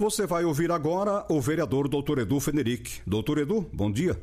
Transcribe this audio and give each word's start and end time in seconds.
Você 0.00 0.28
vai 0.28 0.44
ouvir 0.44 0.70
agora 0.70 1.26
o 1.28 1.40
vereador 1.40 1.88
Dr. 1.88 2.20
Edu 2.20 2.38
Feneric. 2.38 3.00
Doutor 3.04 3.36
Edu, 3.38 3.68
bom 3.72 3.90
dia. 3.90 4.16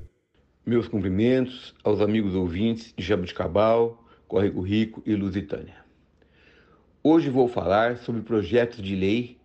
Meus 0.66 0.88
cumprimentos 0.88 1.76
aos 1.84 1.99
amigos 1.99 2.34
ouvintes 2.34 2.94
de 2.95 3.04
Jabuticabal, 3.04 4.02
Córrego 4.26 4.62
Rico 4.62 5.04
e 5.05 5.13
Lusitânia. 5.16 5.76
Hoje 7.04 7.30
vou 7.30 7.49
falar 7.49 7.98
sobre 7.98 8.22
projetos 8.22 8.82
de 8.82 8.96
lei 8.96 9.38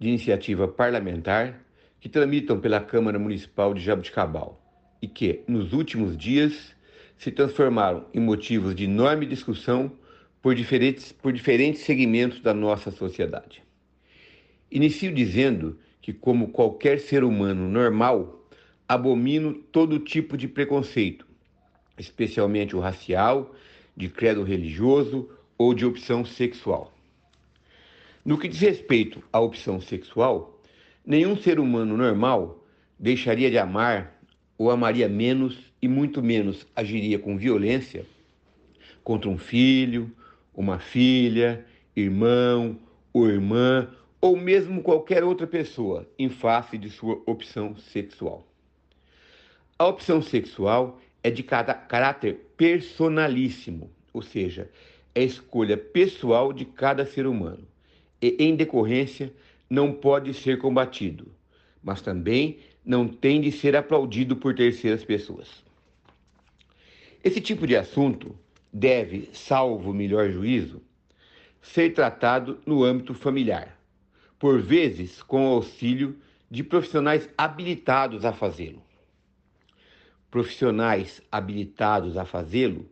de 0.00 0.08
iniciativa 0.08 0.66
parlamentar 0.66 1.60
que 2.00 2.08
tramitam 2.08 2.58
pela 2.58 2.80
Câmara 2.80 3.18
Municipal 3.18 3.74
de 3.74 3.82
Jabuticabal 3.82 4.58
e 5.02 5.06
que, 5.06 5.42
nos 5.46 5.74
últimos 5.74 6.16
dias, 6.16 6.74
se 7.18 7.30
transformaram 7.30 8.06
em 8.14 8.20
motivos 8.20 8.74
de 8.74 8.84
enorme 8.84 9.26
discussão 9.26 9.92
por 10.40 10.54
diferentes, 10.54 11.12
por 11.12 11.30
diferentes 11.30 11.82
segmentos 11.82 12.40
da 12.40 12.54
nossa 12.54 12.90
sociedade. 12.90 13.62
Inicio 14.74 15.14
dizendo 15.14 15.78
que, 16.04 16.12
como 16.12 16.48
qualquer 16.48 17.00
ser 17.00 17.24
humano 17.24 17.66
normal, 17.66 18.46
abomino 18.86 19.54
todo 19.54 19.98
tipo 19.98 20.36
de 20.36 20.46
preconceito, 20.46 21.26
especialmente 21.96 22.76
o 22.76 22.78
racial, 22.78 23.54
de 23.96 24.10
credo 24.10 24.42
religioso 24.42 25.30
ou 25.56 25.72
de 25.72 25.86
opção 25.86 26.22
sexual. 26.22 26.92
No 28.22 28.36
que 28.36 28.48
diz 28.48 28.60
respeito 28.60 29.24
à 29.32 29.40
opção 29.40 29.80
sexual, 29.80 30.60
nenhum 31.06 31.38
ser 31.38 31.58
humano 31.58 31.96
normal 31.96 32.62
deixaria 32.98 33.50
de 33.50 33.56
amar 33.56 34.20
ou 34.58 34.70
amaria 34.70 35.08
menos 35.08 35.72
e 35.80 35.88
muito 35.88 36.22
menos 36.22 36.66
agiria 36.76 37.18
com 37.18 37.38
violência 37.38 38.04
contra 39.02 39.30
um 39.30 39.38
filho, 39.38 40.12
uma 40.54 40.78
filha, 40.78 41.64
irmão 41.96 42.78
ou 43.10 43.26
irmã 43.26 43.88
ou 44.24 44.38
mesmo 44.38 44.82
qualquer 44.82 45.22
outra 45.22 45.46
pessoa 45.46 46.08
em 46.18 46.30
face 46.30 46.78
de 46.78 46.88
sua 46.88 47.20
opção 47.26 47.76
sexual. 47.76 48.42
A 49.78 49.86
opção 49.86 50.22
sexual 50.22 50.98
é 51.22 51.30
de 51.30 51.42
caráter 51.42 52.40
personalíssimo, 52.56 53.90
ou 54.14 54.22
seja, 54.22 54.70
é 55.14 55.22
escolha 55.22 55.76
pessoal 55.76 56.54
de 56.54 56.64
cada 56.64 57.04
ser 57.04 57.26
humano 57.26 57.68
e, 58.22 58.34
em 58.38 58.56
decorrência, 58.56 59.30
não 59.68 59.92
pode 59.92 60.32
ser 60.32 60.56
combatido, 60.56 61.30
mas 61.82 62.00
também 62.00 62.60
não 62.82 63.06
tem 63.06 63.42
de 63.42 63.52
ser 63.52 63.76
aplaudido 63.76 64.36
por 64.36 64.54
terceiras 64.54 65.04
pessoas. 65.04 65.62
Esse 67.22 67.42
tipo 67.42 67.66
de 67.66 67.76
assunto 67.76 68.34
deve, 68.72 69.28
salvo 69.34 69.92
melhor 69.92 70.30
juízo, 70.30 70.80
ser 71.60 71.92
tratado 71.92 72.58
no 72.64 72.82
âmbito 72.82 73.12
familiar, 73.12 73.83
por 74.44 74.60
vezes 74.60 75.22
com 75.22 75.46
o 75.46 75.54
auxílio 75.54 76.18
de 76.50 76.62
profissionais 76.62 77.26
habilitados 77.34 78.26
a 78.26 78.32
fazê-lo. 78.34 78.82
Profissionais 80.30 81.22
habilitados 81.32 82.18
a 82.18 82.26
fazê-lo 82.26 82.86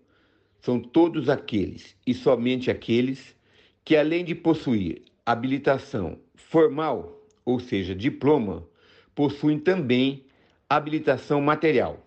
são 0.63 0.81
todos 0.81 1.29
aqueles 1.29 1.95
e 2.07 2.15
somente 2.15 2.71
aqueles 2.71 3.37
que, 3.85 3.95
além 3.95 4.25
de 4.25 4.35
possuir 4.35 5.03
habilitação 5.27 6.19
formal, 6.35 7.23
ou 7.45 7.61
seja, 7.61 7.95
diploma, 7.95 8.67
possuem 9.15 9.59
também 9.59 10.25
habilitação 10.71 11.39
material. 11.43 12.03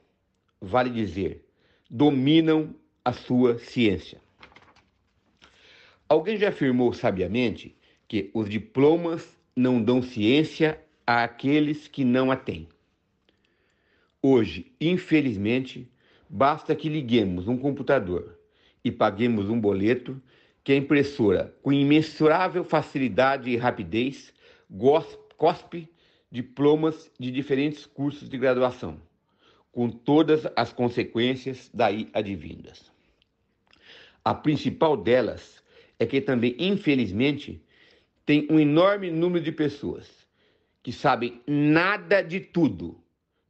Vale 0.60 0.90
dizer, 0.90 1.46
dominam 1.88 2.74
a 3.04 3.14
sua 3.14 3.60
ciência. 3.60 4.20
Alguém 6.10 6.36
já 6.36 6.50
afirmou 6.50 6.94
sabiamente 6.94 7.76
que 8.08 8.32
os 8.34 8.50
diplomas 8.50 9.35
não 9.56 9.82
dão 9.82 10.02
ciência 10.02 10.80
àqueles 11.08 11.88
que 11.88 12.04
não 12.04 12.30
a 12.30 12.36
têm. 12.36 12.68
Hoje, 14.22 14.74
infelizmente, 14.82 15.90
basta 16.30 16.76
que 16.76 16.90
liguemos 16.90 17.48
um 17.48 17.58
computador 17.58 18.38
e 18.84 18.92
paguemos 18.92 19.50
um 19.50 19.60
boleto 19.60 20.22
que 20.64 20.74
a 20.74 20.76
impressora, 20.76 21.56
com 21.62 21.72
imensurável 21.72 22.64
facilidade 22.64 23.50
e 23.50 23.56
rapidez, 23.56 24.34
cospe 25.38 25.88
diplomas 26.32 27.12
de 27.20 27.32
diferentes 27.32 27.86
cursos 27.86 28.28
de 28.28 28.38
graduação, 28.38 29.00
com 29.72 29.90
todas 29.90 30.48
as 30.56 30.74
consequências 30.74 31.70
daí 31.74 32.10
advindas. 32.14 32.92
A 34.24 34.34
principal 34.34 34.98
delas 34.98 35.64
é 36.00 36.06
que 36.06 36.20
também, 36.20 36.56
infelizmente, 36.58 37.62
tem 38.26 38.48
um 38.50 38.60
enorme 38.60 39.12
número 39.12 39.44
de 39.44 39.52
pessoas 39.52 40.10
que 40.82 40.92
sabem 40.92 41.42
nada 41.48 42.22
de 42.22 42.40
tudo, 42.40 43.00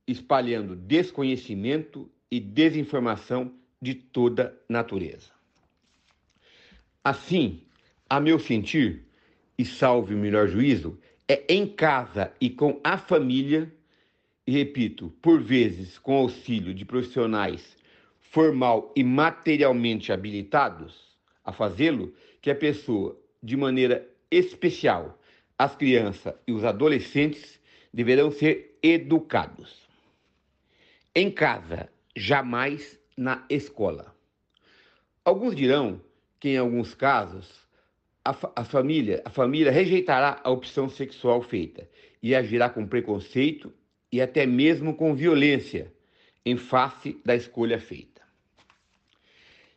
espalhando 0.07 0.75
desconhecimento 0.75 2.09
e 2.29 2.39
desinformação 2.39 3.53
de 3.81 3.93
toda 3.93 4.57
natureza. 4.69 5.31
Assim, 7.03 7.61
a 8.09 8.19
meu 8.19 8.39
sentir, 8.39 9.03
e 9.57 9.63
salve 9.63 10.13
o 10.13 10.17
melhor 10.17 10.47
juízo, 10.47 10.99
é 11.27 11.43
em 11.47 11.65
casa 11.67 12.31
e 12.39 12.49
com 12.49 12.79
a 12.83 12.97
família, 12.97 13.71
e 14.45 14.51
repito, 14.51 15.09
por 15.21 15.41
vezes 15.41 15.97
com 15.97 16.15
auxílio 16.15 16.73
de 16.73 16.85
profissionais 16.85 17.75
formal 18.19 18.91
e 18.95 19.03
materialmente 19.03 20.11
habilitados 20.11 21.15
a 21.43 21.51
fazê-lo, 21.51 22.13
que 22.41 22.51
a 22.51 22.55
pessoa, 22.55 23.17
de 23.41 23.55
maneira 23.55 24.07
especial, 24.29 25.19
as 25.57 25.75
crianças 25.75 26.33
e 26.47 26.51
os 26.51 26.63
adolescentes 26.63 27.59
deverão 27.93 28.31
ser 28.31 28.77
educados. 28.83 29.87
Em 31.13 31.31
casa, 31.31 31.89
jamais 32.15 32.99
na 33.17 33.45
escola. 33.49 34.13
Alguns 35.23 35.55
dirão 35.55 36.01
que 36.39 36.49
em 36.49 36.57
alguns 36.57 36.93
casos 36.93 37.49
a, 38.23 38.35
a, 38.55 38.63
família, 38.63 39.21
a 39.23 39.29
família 39.29 39.71
rejeitará 39.71 40.41
a 40.43 40.49
opção 40.49 40.89
sexual 40.89 41.41
feita 41.41 41.89
e 42.21 42.35
agirá 42.35 42.69
com 42.69 42.85
preconceito 42.85 43.73
e 44.11 44.21
até 44.21 44.45
mesmo 44.45 44.95
com 44.95 45.15
violência 45.15 45.93
em 46.45 46.57
face 46.57 47.19
da 47.25 47.35
escolha 47.35 47.79
feita. 47.79 48.21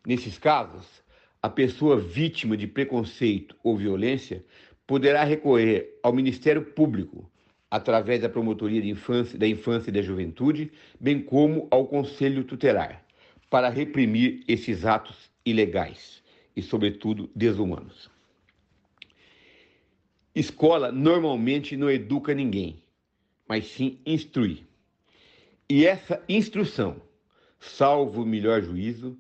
Nesses 0.07 0.39
casos, 0.39 0.87
a 1.43 1.49
pessoa 1.49 1.99
vítima 1.99 2.57
de 2.57 2.67
preconceito 2.67 3.57
ou 3.63 3.77
violência 3.77 4.45
poderá 4.87 5.23
recorrer 5.23 5.99
ao 6.03 6.13
Ministério 6.13 6.63
Público 6.63 7.31
através 7.71 8.23
da 8.23 8.29
Promotoria 8.29 8.81
de 8.81 8.89
Infância, 8.89 9.39
da 9.39 9.47
Infância 9.47 9.91
e 9.91 9.93
da 9.93 10.03
Juventude, 10.03 10.73
bem 10.99 11.21
como 11.23 11.69
ao 11.71 11.87
Conselho 11.87 12.45
Tutelar, 12.45 13.05
para 13.51 13.69
reprimir 13.69 14.43
esses 14.49 14.85
atos 14.85 15.31
ilegais 15.45 16.23
e, 16.57 16.63
sobretudo, 16.63 17.31
desumanos. 17.35 18.11
Escola 20.35 20.91
normalmente 20.91 21.77
não 21.77 21.91
educa 21.91 22.33
ninguém, 22.35 22.83
mas 23.47 23.67
sim 23.67 23.99
instrui. 24.07 24.65
E 25.69 25.85
essa 25.85 26.23
instrução, 26.29 27.03
salvo 27.59 28.23
o 28.23 28.27
melhor 28.27 28.63
juízo, 28.63 29.19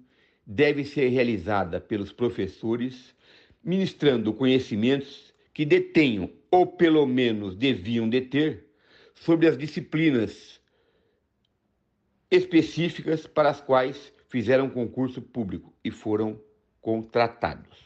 deve 0.50 0.82
ser 0.82 1.10
realizada 1.10 1.78
pelos 1.78 2.10
professores, 2.10 3.14
ministrando 3.62 4.32
conhecimentos 4.32 5.34
que 5.52 5.66
detenham, 5.66 6.30
ou 6.50 6.66
pelo 6.66 7.04
menos 7.04 7.54
deviam 7.54 8.08
deter, 8.08 8.64
sobre 9.14 9.46
as 9.46 9.58
disciplinas 9.58 10.58
específicas 12.30 13.26
para 13.26 13.50
as 13.50 13.60
quais 13.60 14.10
fizeram 14.30 14.70
concurso 14.70 15.20
público 15.20 15.74
e 15.84 15.90
foram 15.90 16.40
contratados. 16.80 17.76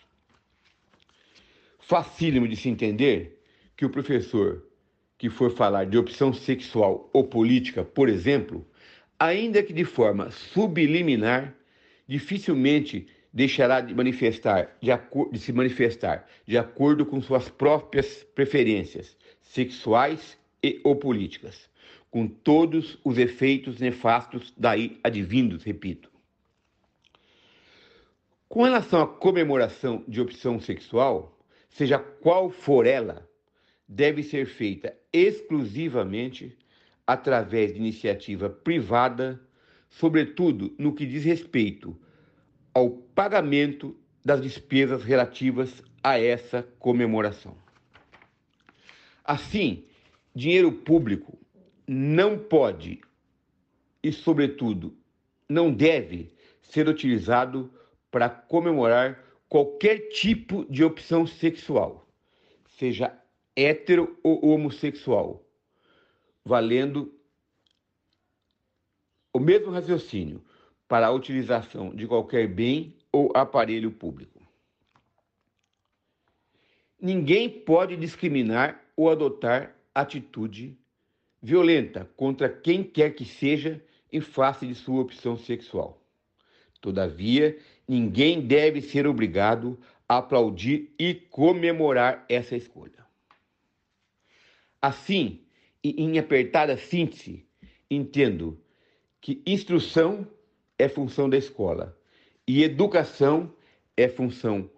Facílimo 1.81 2.47
de 2.47 2.55
se 2.55 2.69
entender 2.69 3.43
que 3.77 3.85
o 3.85 3.91
professor 3.91 4.65
que 5.19 5.29
for 5.29 5.51
falar 5.51 5.87
de 5.87 5.99
opção 5.99 6.33
sexual 6.33 7.11
ou 7.13 7.25
política, 7.25 7.85
por 7.85 8.09
exemplo, 8.09 8.65
ainda 9.19 9.63
que 9.63 9.73
de 9.73 9.85
forma 9.85 10.31
subliminar, 10.31 11.57
dificilmente 12.13 13.07
deixará 13.33 13.81
de 13.81 13.95
manifestar 13.95 14.77
de, 14.83 14.91
de 15.33 15.39
se 15.39 15.51
manifestar 15.51 16.29
de 16.47 16.59
acordo 16.59 17.07
com 17.07 17.23
suas 17.23 17.49
próprias 17.49 18.23
preferências, 18.35 19.17
sexuais 19.41 20.37
e 20.63 20.79
ou 20.85 20.95
políticas, 20.95 21.71
com 22.11 22.29
todos 22.29 22.99
os 23.03 23.17
efeitos 23.17 23.81
nefastos 23.81 24.53
daí 24.59 25.01
advindos, 25.03 25.65
repito. 25.65 26.13
Com 28.47 28.65
relação 28.65 29.01
à 29.01 29.07
comemoração 29.07 30.05
de 30.07 30.21
opção 30.21 30.61
sexual, 30.61 31.43
seja 31.71 31.99
qual 31.99 32.51
for 32.51 32.87
ela, 32.87 33.27
deve 33.89 34.23
ser 34.23 34.45
feita 34.45 34.95
exclusivamente 35.11 36.55
através 37.07 37.73
de 37.73 37.79
iniciativa 37.79 38.51
privada, 38.51 39.41
sobretudo 39.93 40.75
no 40.79 40.95
que 40.95 41.07
diz 41.07 41.25
respeito 41.25 41.97
ao 42.75 42.91
pagamento 42.91 43.97
das 44.25 44.41
despesas 44.41 45.05
relativas 45.05 45.83
a 46.03 46.19
essa 46.19 46.63
comemoração. 46.79 47.57
Assim, 49.25 49.85
dinheiro 50.35 50.73
público 50.73 51.39
não 51.87 52.39
pode 52.39 53.01
e, 54.03 54.13
sobretudo, 54.13 54.97
não 55.49 55.73
deve 55.73 56.33
ser 56.63 56.89
utilizado 56.89 57.71
para 58.11 58.29
comemorar 58.29 59.23
qualquer 59.49 60.09
tipo 60.09 60.65
de 60.71 60.83
opção 60.83 61.27
sexual, 61.27 62.09
seja 62.79 63.17
hétero 63.55 64.19
ou 64.23 64.45
homossexual, 64.47 65.47
valendo 66.45 67.13
o 69.33 69.41
mesmo 69.41 69.71
raciocínio 69.71 70.43
para 70.87 71.07
a 71.07 71.11
utilização 71.11 71.95
de 71.95 72.07
qualquer 72.07 72.47
bem 72.47 72.95
ou 73.11 73.33
aparelho 73.35 73.91
público. 73.91 74.41
Ninguém 77.01 77.49
pode 77.49 77.97
discriminar 77.97 78.81
ou 78.97 79.11
adotar 79.11 79.75
atitude 79.95 80.79
violenta 81.43 82.09
contra 82.17 82.49
quem 82.49 82.85
quer 82.85 83.11
que 83.11 83.25
seja 83.25 83.83
em 84.13 84.21
face 84.21 84.67
de 84.67 84.75
sua 84.75 85.01
opção 85.01 85.37
sexual. 85.37 86.01
Todavia, 86.81 87.59
ninguém 87.89 88.47
deve 88.47 88.81
ser 88.81 89.07
obrigado 89.07 89.79
a 90.09 90.19
aplaudir 90.19 90.95
e 90.99 91.15
comemorar 91.15 92.25
essa 92.29 92.55
escolha. 92.55 93.05
Assim, 94.81 95.41
e 95.83 96.03
em 96.03 96.19
apertada 96.19 96.77
síntese, 96.77 97.47
entendo 97.91 98.62
que 99.23 99.41
instrução 99.47 100.27
é 100.77 100.89
função 100.89 101.31
da 101.31 101.39
escola 101.39 101.97
e 102.47 102.65
educação 102.65 103.55
é 103.97 104.09
função 104.09 104.69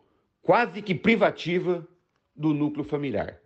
quase 0.42 0.82
que 0.82 0.94
privativa 0.94 1.88
do 2.36 2.52
núcleo 2.52 2.84
familiar. 2.84 3.40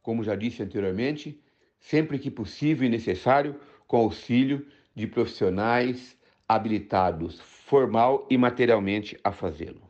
Como 0.00 0.22
já 0.22 0.36
disse 0.36 0.62
anteriormente, 0.62 1.42
sempre 1.80 2.16
que 2.16 2.30
possível 2.30 2.86
e 2.86 2.90
necessário, 2.90 3.60
com 3.88 3.96
auxílio 3.96 4.64
de 4.94 5.06
profissionais 5.08 6.16
habilitados 6.48 7.40
formal 7.40 8.24
e 8.30 8.38
materialmente 8.38 9.18
a 9.24 9.32
fazê-lo. 9.32 9.82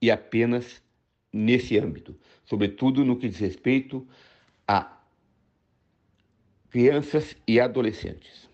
E 0.00 0.10
apenas 0.10 0.82
nesse 1.32 1.78
âmbito, 1.78 2.14
sobretudo 2.44 3.02
no 3.02 3.16
que 3.16 3.28
diz 3.28 3.38
respeito 3.38 4.06
a 4.68 5.00
crianças 6.68 7.34
e 7.48 7.58
adolescentes. 7.58 8.51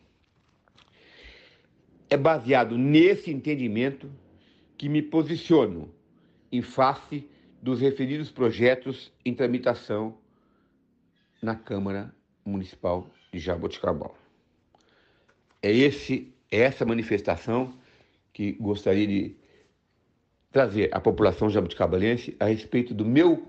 É 2.10 2.16
baseado 2.16 2.78
nesse 2.78 3.30
entendimento 3.30 4.10
que 4.76 4.88
me 4.88 5.02
posiciono 5.02 5.92
em 6.50 6.62
face 6.62 7.28
dos 7.60 7.80
referidos 7.80 8.30
projetos 8.30 9.12
em 9.24 9.34
tramitação 9.34 10.16
na 11.42 11.54
Câmara 11.54 12.14
Municipal 12.44 13.10
de 13.32 13.38
Jaboticabal. 13.38 14.16
É, 15.62 15.70
esse, 15.70 16.32
é 16.50 16.60
essa 16.60 16.84
manifestação 16.84 17.74
que 18.32 18.52
gostaria 18.52 19.06
de 19.06 19.36
trazer 20.50 20.88
à 20.94 21.00
população 21.00 21.50
jabuticabalense 21.50 22.36
a 22.40 22.46
respeito 22.46 22.94
do 22.94 23.04
meu 23.04 23.46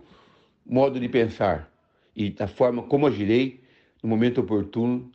modo 0.66 1.00
de 1.00 1.08
pensar 1.08 1.72
e 2.16 2.30
da 2.32 2.48
forma 2.48 2.84
como 2.84 3.08
agirei 3.08 3.64
no 4.04 4.10
momento 4.10 4.42
oportuno, 4.42 5.12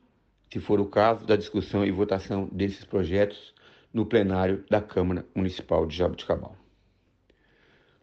se 0.55 0.61
for 0.61 0.79
o 0.79 0.87
caso, 0.87 1.27
da 1.27 1.35
discussão 1.35 1.85
e 1.85 1.91
votação 1.91 2.49
desses 2.53 2.85
projetos 2.85 3.53
no 3.93 4.07
plenário 4.07 4.65
da 4.71 4.81
Câmara 4.81 5.27
Municipal 5.35 5.85
de 5.85 5.97
Jaboticabal. 5.97 6.55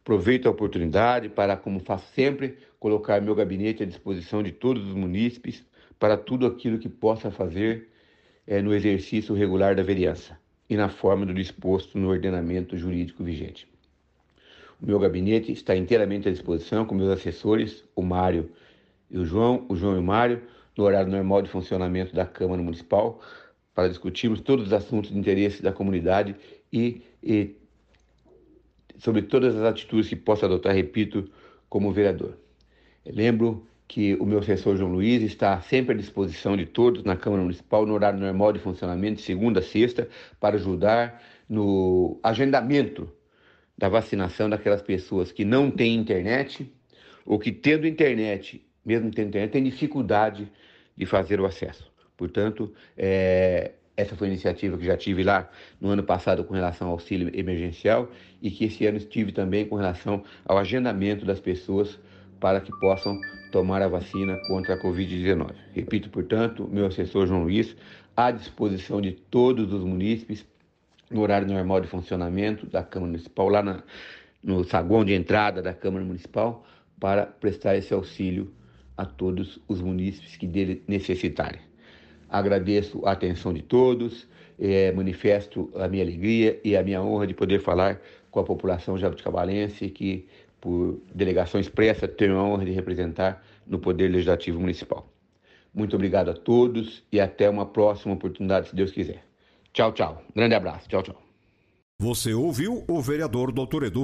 Aproveito 0.01 0.47
a 0.47 0.51
oportunidade 0.51 1.29
para, 1.29 1.55
como 1.55 1.79
faço 1.79 2.13
sempre, 2.13 2.57
colocar 2.77 3.21
meu 3.21 3.33
gabinete 3.33 3.83
à 3.83 3.85
disposição 3.85 4.43
de 4.43 4.51
todos 4.51 4.85
os 4.85 4.93
munícipes 4.93 5.65
para 5.97 6.17
tudo 6.17 6.45
aquilo 6.45 6.77
que 6.77 6.89
possa 6.89 7.31
fazer 7.31 7.87
é, 8.45 8.61
no 8.61 8.73
exercício 8.73 9.33
regular 9.33 9.73
da 9.73 9.81
vereança 9.81 10.37
e 10.69 10.75
na 10.75 10.89
forma 10.89 11.25
do 11.25 11.33
disposto 11.33 11.97
no 11.97 12.09
ordenamento 12.09 12.75
jurídico 12.75 13.23
vigente. 13.23 13.65
O 14.81 14.85
meu 14.85 14.99
gabinete 14.99 15.53
está 15.53 15.73
inteiramente 15.73 16.27
à 16.27 16.31
disposição 16.33 16.83
com 16.85 16.95
meus 16.95 17.11
assessores, 17.11 17.85
o 17.95 18.01
Mário 18.01 18.51
e 19.09 19.17
o 19.17 19.23
João, 19.23 19.65
o 19.69 19.75
João 19.77 19.95
e 19.95 19.99
o 19.99 20.03
Mário, 20.03 20.41
no 20.77 20.83
horário 20.83 21.11
normal 21.11 21.41
de 21.41 21.49
funcionamento 21.49 22.15
da 22.15 22.25
Câmara 22.25 22.61
Municipal, 22.61 23.21
para 23.73 23.89
discutirmos 23.89 24.41
todos 24.41 24.67
os 24.67 24.73
assuntos 24.73 25.11
de 25.11 25.17
interesse 25.17 25.61
da 25.61 25.71
comunidade 25.71 26.35
e, 26.71 27.01
e 27.23 27.55
sobre 28.97 29.21
todas 29.23 29.55
as 29.55 29.63
atitudes 29.63 30.09
que 30.09 30.15
possa 30.15 30.45
adotar, 30.45 30.73
repito, 30.73 31.29
como 31.69 31.91
vereador. 31.91 32.37
Lembro 33.05 33.65
que 33.87 34.15
o 34.15 34.25
meu 34.25 34.39
assessor 34.39 34.77
João 34.77 34.91
Luiz 34.91 35.21
está 35.21 35.59
sempre 35.61 35.93
à 35.93 35.97
disposição 35.97 36.55
de 36.55 36.65
todos 36.65 37.03
na 37.03 37.17
Câmara 37.17 37.41
Municipal, 37.41 37.85
no 37.85 37.93
horário 37.93 38.19
normal 38.19 38.53
de 38.53 38.59
funcionamento, 38.59 39.17
de 39.17 39.21
segunda 39.21 39.59
a 39.59 39.63
sexta, 39.63 40.07
para 40.39 40.55
ajudar 40.55 41.21
no 41.49 42.17
agendamento 42.23 43.11
da 43.77 43.89
vacinação 43.89 44.49
daquelas 44.49 44.81
pessoas 44.81 45.31
que 45.31 45.43
não 45.43 45.69
têm 45.69 45.95
internet 45.95 46.71
ou 47.25 47.37
que, 47.37 47.51
tendo 47.51 47.87
internet, 47.87 48.65
mesmo 48.85 49.11
tendo 49.11 49.29
internet, 49.29 49.51
têm 49.51 49.63
dificuldade 49.63 50.51
de 50.95 51.05
fazer 51.05 51.39
o 51.39 51.45
acesso. 51.45 51.91
Portanto, 52.17 52.73
é, 52.97 53.71
essa 53.95 54.15
foi 54.15 54.27
a 54.27 54.31
iniciativa 54.31 54.77
que 54.77 54.85
já 54.85 54.97
tive 54.97 55.23
lá 55.23 55.49
no 55.79 55.89
ano 55.89 56.03
passado 56.03 56.43
com 56.43 56.53
relação 56.53 56.87
ao 56.87 56.93
auxílio 56.93 57.29
emergencial 57.33 58.09
e 58.41 58.49
que 58.49 58.65
esse 58.65 58.85
ano 58.85 58.97
estive 58.97 59.31
também 59.31 59.65
com 59.65 59.75
relação 59.75 60.23
ao 60.45 60.57
agendamento 60.57 61.25
das 61.25 61.39
pessoas 61.39 61.99
para 62.39 62.59
que 62.59 62.71
possam 62.79 63.19
tomar 63.51 63.81
a 63.81 63.87
vacina 63.87 64.37
contra 64.47 64.73
a 64.73 64.81
Covid-19. 64.81 65.53
Repito, 65.73 66.09
portanto, 66.09 66.67
meu 66.71 66.87
assessor 66.87 67.27
João 67.27 67.43
Luiz, 67.43 67.75
à 68.15 68.31
disposição 68.31 68.99
de 68.99 69.11
todos 69.11 69.71
os 69.71 69.83
munícipes, 69.83 70.45
no 71.09 71.21
horário 71.21 71.47
normal 71.47 71.81
de 71.81 71.87
funcionamento 71.87 72.65
da 72.65 72.81
Câmara 72.81 73.11
Municipal, 73.11 73.49
lá 73.49 73.61
na, 73.61 73.83
no 74.41 74.63
saguão 74.63 75.03
de 75.03 75.13
entrada 75.13 75.61
da 75.61 75.73
Câmara 75.73 76.03
Municipal, 76.03 76.65
para 76.99 77.25
prestar 77.25 77.75
esse 77.75 77.93
auxílio 77.93 78.51
a 79.01 79.05
todos 79.05 79.59
os 79.67 79.81
munícipes 79.81 80.37
que 80.37 80.45
dele 80.45 80.83
necessitarem. 80.87 81.59
Agradeço 82.29 83.03
a 83.03 83.11
atenção 83.13 83.51
de 83.51 83.63
todos, 83.63 84.27
é, 84.59 84.91
manifesto 84.91 85.71
a 85.75 85.87
minha 85.87 86.03
alegria 86.03 86.59
e 86.63 86.77
a 86.77 86.83
minha 86.83 87.01
honra 87.01 87.25
de 87.25 87.33
poder 87.33 87.59
falar 87.59 87.99
com 88.29 88.39
a 88.39 88.43
população 88.43 88.99
jabuticabalense 88.99 89.89
que, 89.89 90.27
por 90.61 91.01
delegação 91.15 91.59
expressa, 91.59 92.07
tenho 92.07 92.37
a 92.37 92.43
honra 92.43 92.63
de 92.63 92.71
representar 92.71 93.43
no 93.65 93.79
Poder 93.79 94.07
Legislativo 94.07 94.59
Municipal. 94.59 95.11
Muito 95.73 95.95
obrigado 95.95 96.29
a 96.29 96.35
todos 96.35 97.03
e 97.11 97.19
até 97.19 97.49
uma 97.49 97.65
próxima 97.65 98.13
oportunidade, 98.13 98.69
se 98.69 98.75
Deus 98.75 98.91
quiser. 98.91 99.25
Tchau, 99.73 99.91
tchau. 99.93 100.21
Grande 100.35 100.53
abraço. 100.53 100.87
Tchau, 100.87 101.01
tchau. 101.01 101.19
Você 101.99 102.33
ouviu 102.33 102.83
o 102.87 103.01
vereador 103.01 103.51
Dr. 103.51 103.85
Edu. 103.85 104.03